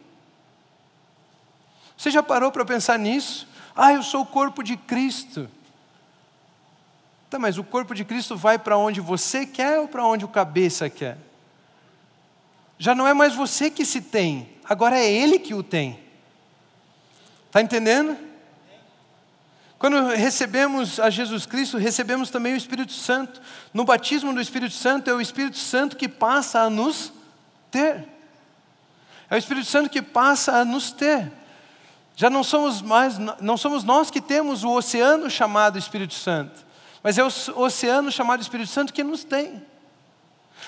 [1.96, 3.48] Você já parou para pensar nisso?
[3.74, 5.50] Ah, eu sou o corpo de Cristo.
[7.30, 10.28] Tá, mas o corpo de Cristo vai para onde você quer ou para onde o
[10.28, 11.18] cabeça quer?
[12.78, 16.00] Já não é mais você que se tem, agora é Ele que o tem.
[17.48, 18.18] Está entendendo?
[19.78, 23.42] Quando recebemos a Jesus Cristo, recebemos também o Espírito Santo.
[23.74, 27.14] No batismo do Espírito Santo, é o Espírito Santo que passa a nos
[27.72, 28.06] ter.
[29.30, 31.32] É o Espírito Santo que passa a nos ter.
[32.16, 36.66] Já não somos mais, não somos nós que temos o oceano chamado Espírito Santo,
[37.04, 39.62] mas é o oceano chamado Espírito Santo que nos tem.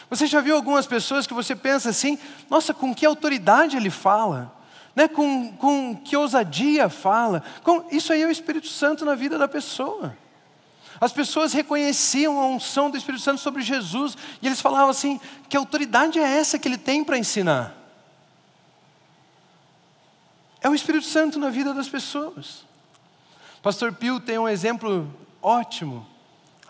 [0.09, 2.17] Você já viu algumas pessoas que você pensa assim,
[2.49, 4.53] nossa, com que autoridade ele fala?
[4.95, 5.07] Né?
[5.07, 7.43] Com, com que ousadia fala?
[7.63, 10.17] Com, isso aí é o Espírito Santo na vida da pessoa.
[10.99, 15.57] As pessoas reconheciam a unção do Espírito Santo sobre Jesus e eles falavam assim: que
[15.57, 17.75] autoridade é essa que ele tem para ensinar?
[20.61, 22.63] É o Espírito Santo na vida das pessoas.
[23.63, 26.10] Pastor Pio tem um exemplo ótimo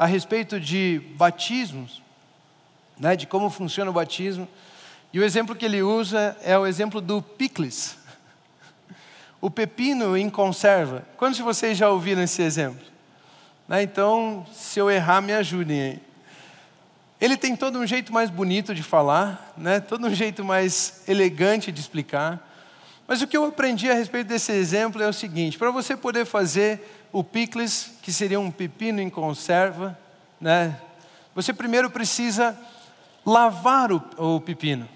[0.01, 2.01] a respeito de batismos,
[2.99, 4.47] né, de como funciona o batismo.
[5.13, 7.99] E o exemplo que ele usa é o exemplo do picles.
[9.39, 11.05] O pepino em conserva.
[11.17, 12.83] Quantos de vocês já ouviram esse exemplo?
[13.67, 15.99] Né, então, se eu errar, me ajudem aí.
[17.19, 21.71] Ele tem todo um jeito mais bonito de falar, né, todo um jeito mais elegante
[21.71, 22.51] de explicar.
[23.07, 26.25] Mas o que eu aprendi a respeito desse exemplo é o seguinte: para você poder
[26.25, 29.97] fazer o picles, que seria um pepino em conserva,
[30.39, 30.79] né,
[31.33, 32.57] você primeiro precisa
[33.25, 34.87] lavar o, o pepino.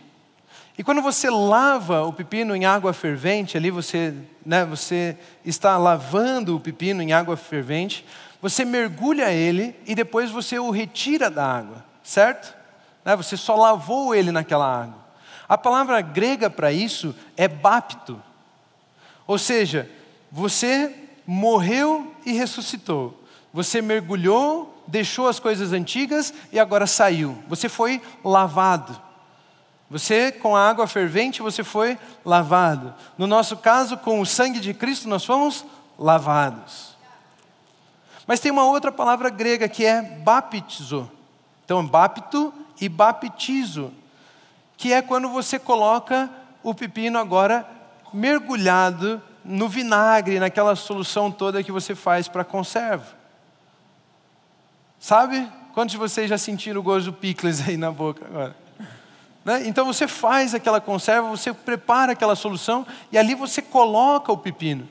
[0.77, 4.13] E quando você lava o pepino em água fervente, ali você,
[4.45, 8.05] né, você está lavando o pepino em água fervente,
[8.41, 12.53] você mergulha ele e depois você o retira da água, certo?
[13.05, 15.05] Né, você só lavou ele naquela água.
[15.47, 18.21] A palavra grega para isso é bapto.
[19.25, 19.89] Ou seja,
[20.31, 20.93] você
[21.25, 23.21] morreu e ressuscitou.
[23.53, 27.37] Você mergulhou, deixou as coisas antigas e agora saiu.
[27.47, 28.99] Você foi lavado.
[29.89, 32.93] Você, com a água fervente, você foi lavado.
[33.17, 35.65] No nosso caso, com o sangue de Cristo, nós fomos
[35.97, 36.95] lavados.
[38.27, 41.09] Mas tem uma outra palavra grega que é baptizo.
[41.63, 43.91] Então, bapto e baptizo
[44.77, 46.29] que é quando você coloca
[46.63, 47.67] o pepino agora
[48.13, 53.05] mergulhado no vinagre, naquela solução toda que você faz para conserva.
[54.99, 55.47] Sabe?
[55.73, 58.55] Quantos de vocês já sentiram o gosto do picles aí na boca agora?
[59.45, 59.67] Né?
[59.67, 64.89] Então você faz aquela conserva, você prepara aquela solução e ali você coloca o pepino.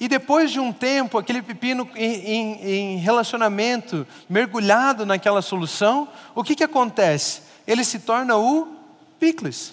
[0.00, 6.42] E depois de um tempo, aquele pepino em, em, em relacionamento, mergulhado naquela solução, o
[6.42, 7.42] que, que acontece?
[7.64, 8.76] Ele se torna o
[9.20, 9.72] picles.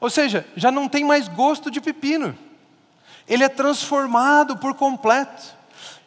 [0.00, 2.36] Ou seja, já não tem mais gosto de pepino.
[3.28, 5.54] Ele é transformado por completo.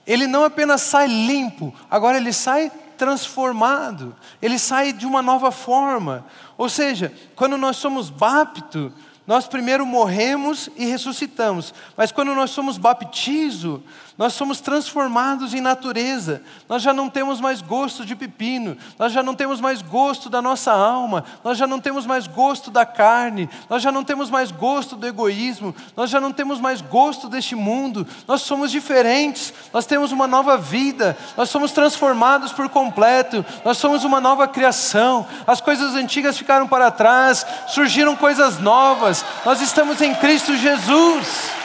[0.05, 4.15] Ele não apenas sai limpo, agora ele sai transformado.
[4.41, 6.25] Ele sai de uma nova forma.
[6.57, 8.91] Ou seja, quando nós somos bapto,
[9.27, 13.83] nós primeiro morremos e ressuscitamos, mas quando nós somos baptizo,
[14.17, 16.41] nós somos transformados em natureza.
[16.67, 20.41] Nós já não temos mais gosto de pepino, nós já não temos mais gosto da
[20.41, 24.49] nossa alma, nós já não temos mais gosto da carne, nós já não temos mais
[24.51, 28.07] gosto do egoísmo, nós já não temos mais gosto deste mundo.
[28.27, 34.03] Nós somos diferentes, nós temos uma nova vida, nós somos transformados por completo, nós somos
[34.03, 35.27] uma nova criação.
[35.45, 39.23] As coisas antigas ficaram para trás, surgiram coisas novas.
[39.45, 41.56] Nós estamos em Cristo Jesus.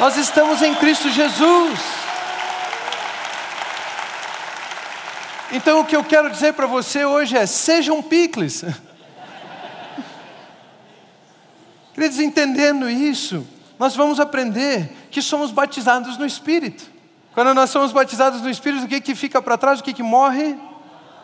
[0.00, 1.80] Nós estamos em Cristo Jesus.
[5.50, 8.64] Então o que eu quero dizer para você hoje é: seja um picles.
[11.94, 13.44] Queridos, entendendo isso,
[13.76, 16.84] nós vamos aprender que somos batizados no Espírito.
[17.34, 19.80] Quando nós somos batizados no Espírito, o que, que fica para trás?
[19.80, 20.56] O que, que morre?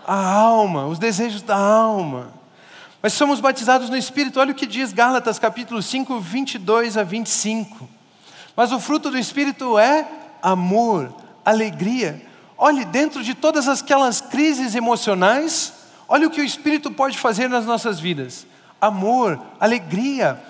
[0.06, 2.32] A alma, os desejos da alma.
[3.00, 7.93] Mas somos batizados no Espírito, olha o que diz Gálatas capítulo 5, 22 a 25.
[8.56, 10.06] Mas o fruto do Espírito é
[10.42, 11.12] amor,
[11.44, 12.24] alegria.
[12.56, 15.72] Olhe, dentro de todas aquelas crises emocionais,
[16.08, 18.46] olha o que o Espírito pode fazer nas nossas vidas:
[18.80, 20.40] amor, alegria,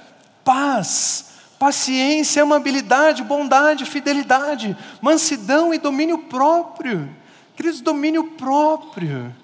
[0.45, 1.27] paz,
[1.59, 7.09] paciência, amabilidade, bondade, fidelidade, mansidão e domínio próprio.
[7.57, 9.35] Queridos, domínio próprio.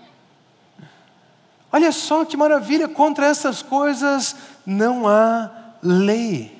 [1.73, 5.49] Olha só que maravilha, contra essas coisas não há
[5.83, 6.60] lei.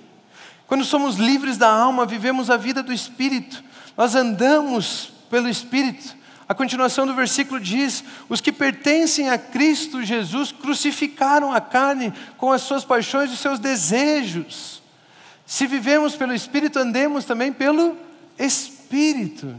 [0.71, 3.61] Quando somos livres da alma, vivemos a vida do Espírito,
[3.97, 6.15] nós andamos pelo Espírito.
[6.49, 12.53] A continuação do versículo diz: Os que pertencem a Cristo Jesus crucificaram a carne com
[12.53, 14.81] as suas paixões e os seus desejos.
[15.45, 17.97] Se vivemos pelo Espírito, andemos também pelo
[18.39, 19.53] Espírito.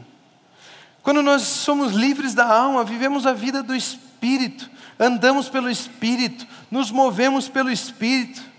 [1.04, 6.90] Quando nós somos livres da alma, vivemos a vida do Espírito, andamos pelo Espírito, nos
[6.90, 8.51] movemos pelo Espírito.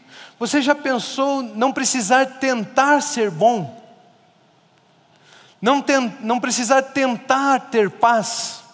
[0.43, 3.81] Você já pensou não precisar tentar ser bom?
[5.61, 5.85] não,
[6.19, 8.65] não precisar tentar ter paz,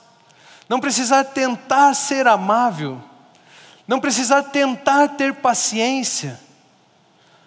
[0.66, 2.98] não precisar tentar ser amável,
[3.86, 6.40] não precisar tentar ter paciência.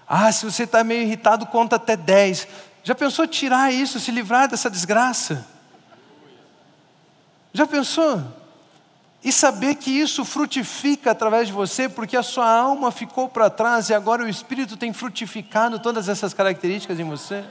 [0.08, 2.48] Ah, se você está meio irritado, conta até dez.
[2.84, 5.48] Já pensou tirar isso, se livrar dessa desgraça?
[7.52, 8.24] Já pensou?
[9.24, 13.90] E saber que isso frutifica através de você, porque a sua alma ficou para trás
[13.90, 17.44] e agora o Espírito tem frutificado todas essas características em você?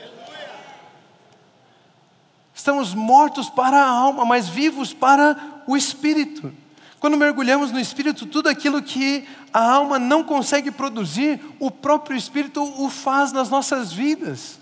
[2.52, 6.52] Estamos mortos para a alma, mas vivos para o Espírito.
[6.98, 12.62] Quando mergulhamos no Espírito, tudo aquilo que a alma não consegue produzir, o próprio Espírito
[12.62, 14.58] o faz nas nossas vidas.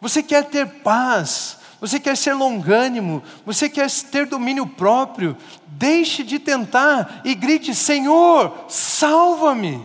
[0.00, 5.36] Você quer ter paz, você quer ser longânimo, você quer ter domínio próprio,
[5.66, 9.80] deixe de tentar e grite: Senhor, salva-me.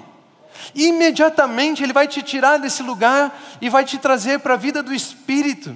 [0.74, 4.94] Imediatamente Ele vai te tirar desse lugar e vai te trazer para a vida do
[4.94, 5.76] Espírito.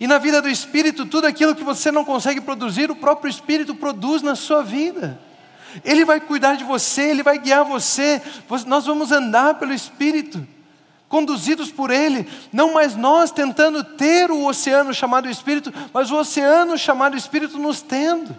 [0.00, 3.74] E na vida do Espírito, tudo aquilo que você não consegue produzir, o próprio Espírito
[3.74, 5.20] produz na sua vida.
[5.84, 8.22] Ele vai cuidar de você, Ele vai guiar você.
[8.66, 10.46] Nós vamos andar pelo Espírito,
[11.08, 12.28] conduzidos por Ele.
[12.52, 17.80] Não mais nós tentando ter o oceano chamado Espírito, mas o oceano chamado Espírito nos
[17.80, 18.36] tendo.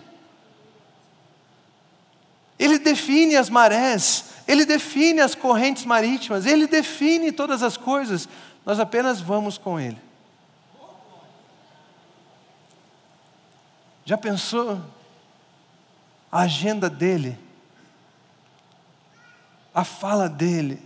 [2.58, 8.28] Ele define as marés, Ele define as correntes marítimas, Ele define todas as coisas.
[8.66, 9.98] Nós apenas vamos com Ele.
[14.04, 14.82] Já pensou
[16.32, 17.38] a agenda dele,
[19.74, 20.82] a fala dele,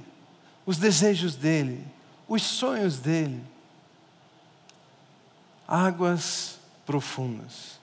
[0.66, 1.86] os desejos dele,
[2.28, 3.44] os sonhos dele?
[5.68, 7.80] Águas profundas.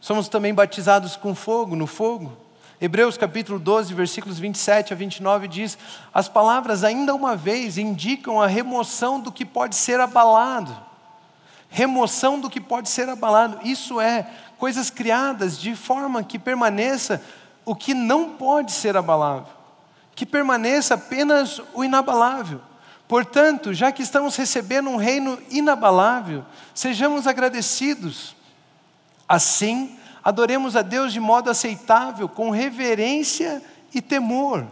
[0.00, 2.36] Somos também batizados com fogo, no fogo.
[2.80, 5.78] Hebreus capítulo 12, versículos 27 a 29 diz:
[6.12, 10.76] As palavras ainda uma vez indicam a remoção do que pode ser abalado.
[11.68, 13.60] Remoção do que pode ser abalado.
[13.62, 17.22] Isso é coisas criadas de forma que permaneça
[17.64, 19.52] o que não pode ser abalável,
[20.14, 22.60] que permaneça apenas o inabalável.
[23.08, 26.44] Portanto, já que estamos recebendo um reino inabalável,
[26.74, 28.34] sejamos agradecidos.
[29.28, 34.66] Assim, adoremos a Deus de modo aceitável, com reverência e temor.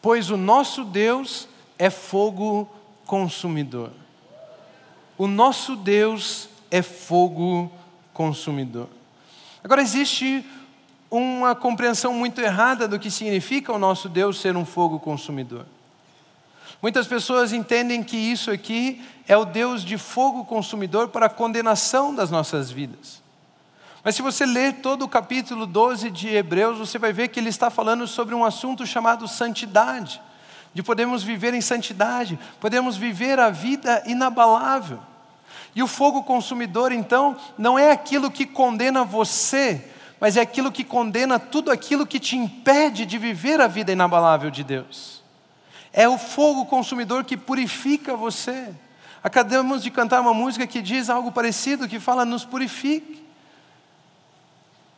[0.00, 2.68] Pois o nosso Deus é fogo
[3.06, 3.92] consumidor.
[5.16, 7.70] O nosso Deus é fogo
[8.12, 8.88] consumidor.
[9.62, 10.44] Agora, existe
[11.12, 15.66] uma compreensão muito errada do que significa o nosso Deus ser um fogo consumidor.
[16.80, 22.14] Muitas pessoas entendem que isso aqui é o Deus de fogo consumidor para a condenação
[22.14, 23.22] das nossas vidas.
[24.02, 27.50] Mas se você ler todo o capítulo 12 de Hebreus, você vai ver que ele
[27.50, 30.20] está falando sobre um assunto chamado santidade,
[30.72, 34.98] de podermos viver em santidade, podemos viver a vida inabalável.
[35.74, 39.91] E o fogo consumidor, então, não é aquilo que condena você,
[40.22, 44.52] mas é aquilo que condena tudo aquilo que te impede de viver a vida inabalável
[44.52, 45.20] de Deus.
[45.92, 48.72] É o fogo consumidor que purifica você.
[49.20, 53.20] Acabamos de cantar uma música que diz algo parecido, que fala nos purifique.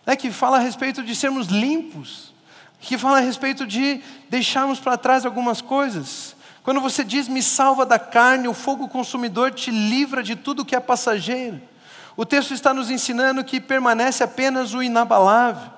[0.05, 2.35] É que fala a respeito de sermos limpos,
[2.79, 6.37] que fala a respeito de deixarmos para trás algumas coisas.
[6.63, 10.77] Quando você diz me salva da carne, o fogo consumidor te livra de tudo que
[10.77, 11.63] é passageiro.
[12.17, 15.73] O texto está nos ensinando que permanece apenas o inabalável.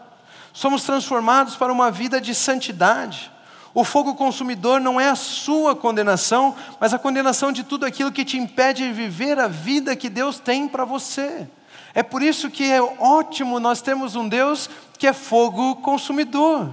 [0.52, 3.30] Somos transformados para uma vida de santidade.
[3.74, 8.24] O fogo consumidor não é a sua condenação, mas a condenação de tudo aquilo que
[8.24, 11.46] te impede de viver a vida que Deus tem para você.
[11.94, 14.68] É por isso que é ótimo nós termos um Deus
[14.98, 16.70] que é fogo consumidor.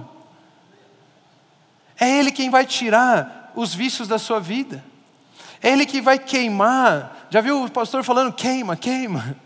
[1.98, 4.82] É Ele quem vai tirar os vícios da sua vida.
[5.62, 7.26] É Ele que vai queimar.
[7.30, 9.36] Já viu o pastor falando queima, queima?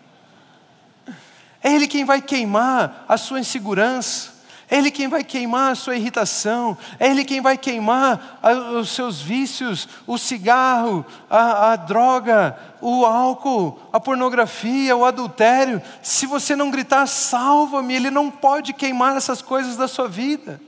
[1.62, 4.38] É Ele quem vai queimar a sua insegurança.
[4.70, 8.38] É Ele quem vai queimar a sua irritação, é Ele quem vai queimar
[8.78, 15.80] os seus vícios, o cigarro, a, a, droga, o álcool, a pornografia, o adultério.
[16.02, 20.60] Se você não gritar, salva-me, Ele não pode queimar essas coisas da sua vida.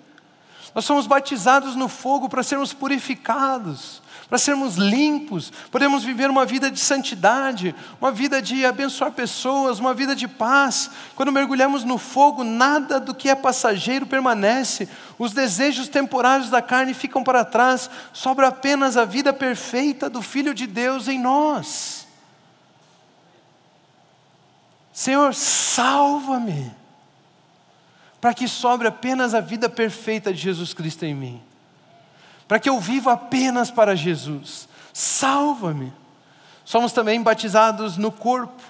[0.74, 6.70] Nós somos batizados no fogo para sermos purificados, para sermos limpos, podemos viver uma vida
[6.70, 10.88] de santidade, uma vida de abençoar pessoas, uma vida de paz.
[11.16, 16.94] Quando mergulhamos no fogo, nada do que é passageiro permanece, os desejos temporários da carne
[16.94, 22.06] ficam para trás, sobra apenas a vida perfeita do Filho de Deus em nós.
[24.92, 26.70] Senhor, salva-me
[28.20, 31.42] para que sobre apenas a vida perfeita de Jesus Cristo em mim,
[32.50, 34.68] para que eu viva apenas para Jesus.
[34.92, 35.92] Salva-me.
[36.64, 38.60] somos também batizados no corpo.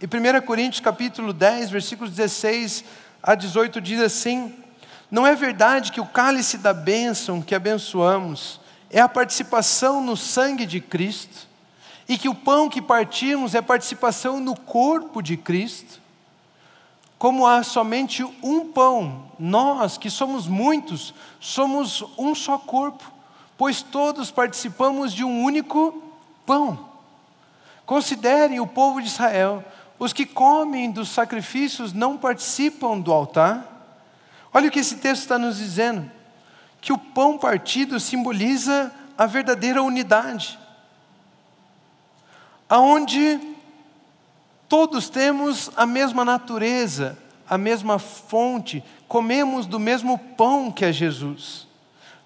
[0.00, 2.84] E 1 Coríntios capítulo 10, versículos 16
[3.20, 4.54] a 18 diz assim:
[5.10, 10.64] Não é verdade que o cálice da bênção que abençoamos é a participação no sangue
[10.64, 11.48] de Cristo,
[12.08, 16.00] e que o pão que partimos é participação no corpo de Cristo?
[17.18, 23.13] Como há somente um pão, nós que somos muitos, somos um só corpo,
[23.64, 26.02] pois todos participamos de um único
[26.44, 26.86] pão.
[27.86, 29.64] Considerem o povo de Israel
[29.98, 33.66] os que comem dos sacrifícios não participam do altar.
[34.52, 36.10] Olha o que esse texto está nos dizendo:
[36.78, 40.58] que o pão partido simboliza a verdadeira unidade,
[42.68, 43.40] aonde
[44.68, 47.16] todos temos a mesma natureza,
[47.48, 51.72] a mesma fonte, comemos do mesmo pão que é Jesus.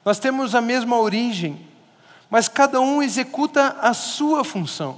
[0.09, 1.61] Nós temos a mesma origem,
[2.31, 4.97] mas cada um executa a sua função.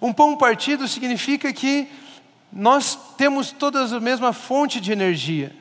[0.00, 1.90] Um pão partido significa que
[2.52, 5.52] nós temos todas a mesma fonte de energia,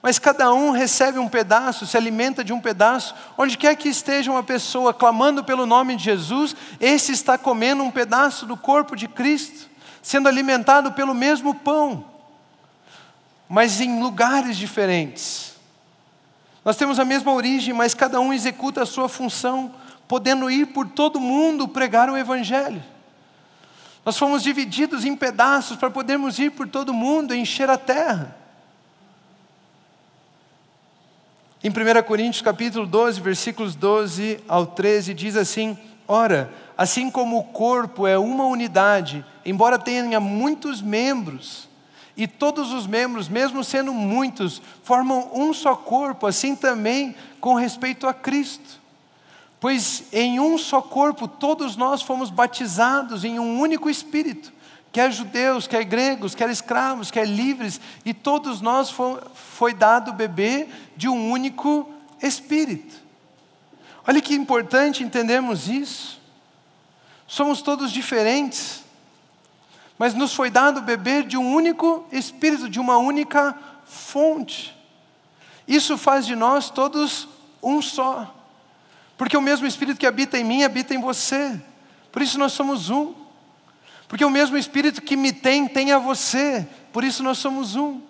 [0.00, 3.14] mas cada um recebe um pedaço, se alimenta de um pedaço.
[3.36, 7.90] Onde quer que esteja uma pessoa clamando pelo nome de Jesus, esse está comendo um
[7.90, 9.68] pedaço do corpo de Cristo,
[10.00, 12.02] sendo alimentado pelo mesmo pão,
[13.46, 15.53] mas em lugares diferentes.
[16.64, 19.74] Nós temos a mesma origem, mas cada um executa a sua função,
[20.08, 22.82] podendo ir por todo mundo pregar o Evangelho.
[24.04, 28.36] Nós fomos divididos em pedaços para podermos ir por todo mundo e encher a terra.
[31.62, 37.44] Em 1 Coríntios capítulo 12, versículos 12 ao 13, diz assim: Ora, assim como o
[37.44, 41.66] corpo é uma unidade, embora tenha muitos membros,
[42.16, 48.06] e todos os membros, mesmo sendo muitos, formam um só corpo, assim também com respeito
[48.06, 48.80] a Cristo.
[49.58, 54.52] Pois em um só corpo todos nós fomos batizados em um único Espírito,
[54.92, 60.68] quer judeus, quer gregos, quer escravos, quer livres, e todos nós foi, foi dado beber
[60.96, 61.90] de um único
[62.22, 63.02] Espírito.
[64.06, 66.20] Olha que importante entendermos isso.
[67.26, 68.83] Somos todos diferentes,
[69.98, 74.76] mas nos foi dado beber de um único Espírito, de uma única fonte.
[75.66, 77.28] Isso faz de nós todos
[77.62, 78.34] um só.
[79.16, 81.60] Porque o mesmo Espírito que habita em mim habita em você.
[82.10, 83.14] Por isso nós somos um.
[84.08, 86.66] Porque o mesmo Espírito que me tem, tem a você.
[86.92, 88.00] Por isso nós somos um.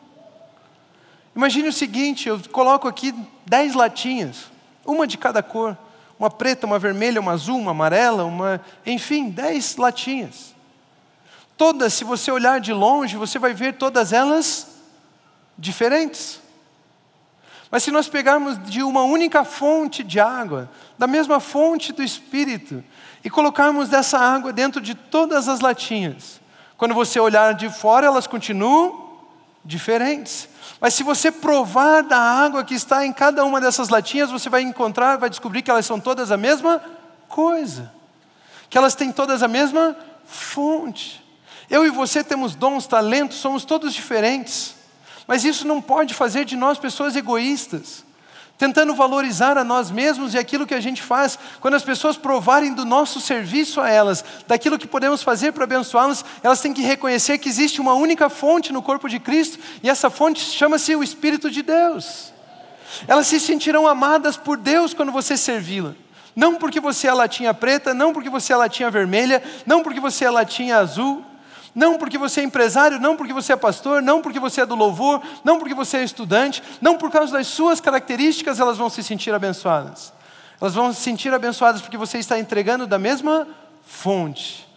[1.36, 3.14] Imagine o seguinte: eu coloco aqui
[3.44, 4.50] dez latinhas,
[4.84, 5.76] uma de cada cor.
[6.16, 8.60] Uma preta, uma vermelha, uma azul, uma amarela, uma.
[8.86, 10.53] Enfim, dez latinhas.
[11.56, 14.66] Todas, se você olhar de longe, você vai ver todas elas
[15.56, 16.40] diferentes.
[17.70, 22.84] Mas se nós pegarmos de uma única fonte de água, da mesma fonte do Espírito,
[23.24, 26.40] e colocarmos dessa água dentro de todas as latinhas,
[26.76, 29.18] quando você olhar de fora, elas continuam
[29.64, 30.48] diferentes.
[30.80, 34.62] Mas se você provar da água que está em cada uma dessas latinhas, você vai
[34.62, 36.80] encontrar, vai descobrir que elas são todas a mesma
[37.28, 37.92] coisa,
[38.68, 41.23] que elas têm todas a mesma fonte.
[41.70, 44.74] Eu e você temos dons, talentos, somos todos diferentes.
[45.26, 48.04] Mas isso não pode fazer de nós pessoas egoístas,
[48.58, 51.38] tentando valorizar a nós mesmos e aquilo que a gente faz.
[51.60, 56.24] Quando as pessoas provarem do nosso serviço a elas, daquilo que podemos fazer para abençoá-las,
[56.42, 60.10] elas têm que reconhecer que existe uma única fonte no corpo de Cristo e essa
[60.10, 62.32] fonte chama-se o Espírito de Deus.
[63.08, 65.94] Elas se sentirão amadas por Deus quando você servi-la.
[66.36, 70.24] Não porque você é latinha preta, não porque você é latinha vermelha, não porque você
[70.24, 71.24] é latinha azul,
[71.74, 74.74] não porque você é empresário, não porque você é pastor, não porque você é do
[74.74, 79.02] louvor, não porque você é estudante, não por causa das suas características elas vão se
[79.02, 80.12] sentir abençoadas.
[80.60, 83.48] Elas vão se sentir abençoadas porque você está entregando da mesma
[83.84, 84.68] fonte.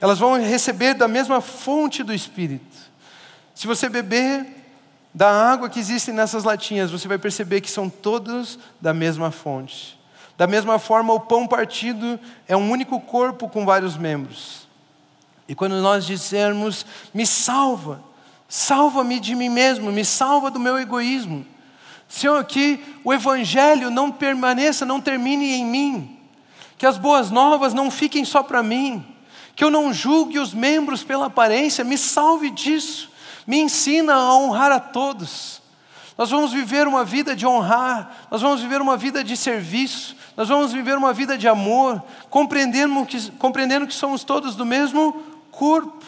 [0.00, 2.76] Elas vão receber da mesma fonte do Espírito.
[3.54, 4.46] Se você beber
[5.12, 9.98] da água que existe nessas latinhas, você vai perceber que são todos da mesma fonte.
[10.36, 14.63] Da mesma forma, o pão partido é um único corpo com vários membros.
[15.48, 18.02] E quando nós dissermos, me salva,
[18.48, 21.44] salva-me de mim mesmo, me salva do meu egoísmo.
[22.08, 26.18] Senhor, que o Evangelho não permaneça, não termine em mim,
[26.78, 29.04] que as boas novas não fiquem só para mim,
[29.56, 33.10] que eu não julgue os membros pela aparência, me salve disso,
[33.46, 35.62] me ensina a honrar a todos.
[36.16, 40.48] Nós vamos viver uma vida de honrar, nós vamos viver uma vida de serviço, nós
[40.48, 46.04] vamos viver uma vida de amor, compreendendo que, compreendendo que somos todos do mesmo corpo.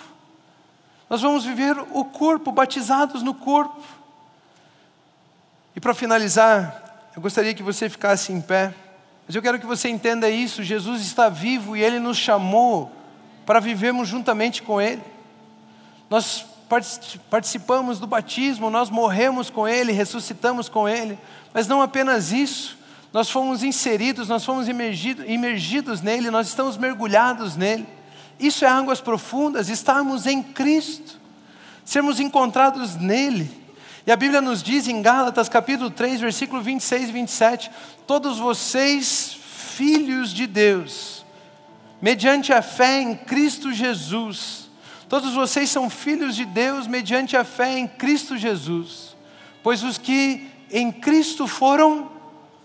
[1.08, 3.80] Nós vamos viver o corpo, batizados no corpo.
[5.74, 8.74] E para finalizar, eu gostaria que você ficasse em pé,
[9.26, 12.90] mas eu quero que você entenda isso: Jesus está vivo e Ele nos chamou
[13.44, 15.02] para vivermos juntamente com Ele.
[16.10, 16.44] Nós
[17.30, 21.16] participamos do batismo, nós morremos com Ele, ressuscitamos com Ele,
[21.54, 22.76] mas não apenas isso,
[23.12, 27.86] nós fomos inseridos, nós fomos imergidos, imergidos nele, nós estamos mergulhados nele.
[28.38, 31.18] Isso é águas profundas, estarmos em Cristo,
[31.84, 33.50] sermos encontrados nele.
[34.06, 37.70] E a Bíblia nos diz em Gálatas capítulo 3, versículo 26 e 27,
[38.06, 39.36] todos vocês,
[39.76, 41.24] filhos de Deus,
[42.00, 44.70] mediante a fé em Cristo Jesus,
[45.08, 49.16] todos vocês são filhos de Deus mediante a fé em Cristo Jesus,
[49.62, 52.10] pois os que em Cristo foram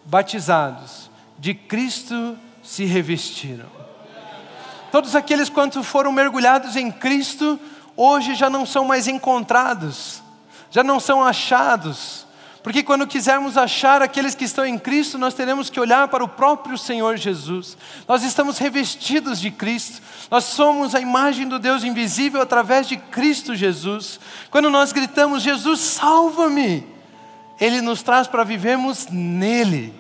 [0.06, 1.10] batizados,
[1.40, 3.82] de Cristo se revestiram.
[4.92, 7.60] Todos aqueles quanto foram mergulhados em Cristo,
[7.96, 10.22] hoje já não são mais encontrados,
[10.70, 12.26] já não são achados,
[12.64, 16.28] porque quando quisermos achar aqueles que estão em Cristo, nós teremos que olhar para o
[16.28, 17.76] próprio Senhor Jesus.
[18.08, 23.56] Nós estamos revestidos de Cristo, nós somos a imagem do Deus invisível através de Cristo
[23.56, 24.20] Jesus.
[24.52, 26.86] Quando nós gritamos, Jesus, salva-me,
[27.60, 29.94] Ele nos traz para vivermos nele.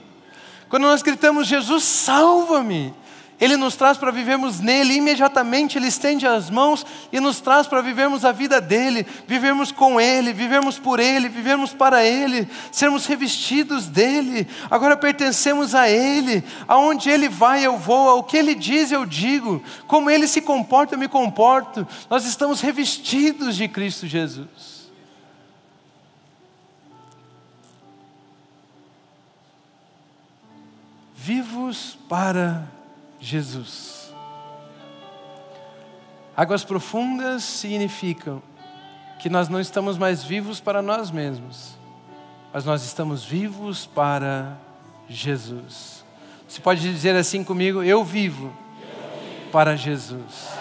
[0.70, 2.94] Quando nós gritamos, Jesus, salva-me,
[3.42, 7.82] ele nos traz para vivermos nele, imediatamente Ele estende as mãos e nos traz para
[7.82, 13.88] vivermos a vida dele, vivermos com Ele, vivermos por Ele, vivermos para Ele, sermos revestidos
[13.88, 19.08] dele, agora pertencemos a Ele, aonde Ele vai eu vou, ao que Ele diz eu
[19.08, 24.92] digo, como Ele se comporta eu me comporto, nós estamos revestidos de Cristo Jesus.
[31.16, 32.81] Vivos para
[33.22, 34.13] Jesus.
[36.36, 38.41] Águas profundas significam
[39.19, 41.78] que nós não estamos mais vivos para nós mesmos,
[42.51, 44.57] mas nós estamos vivos para
[45.07, 46.03] Jesus.
[46.47, 48.51] Você pode dizer assim comigo: Eu vivo
[49.51, 50.61] para Jesus.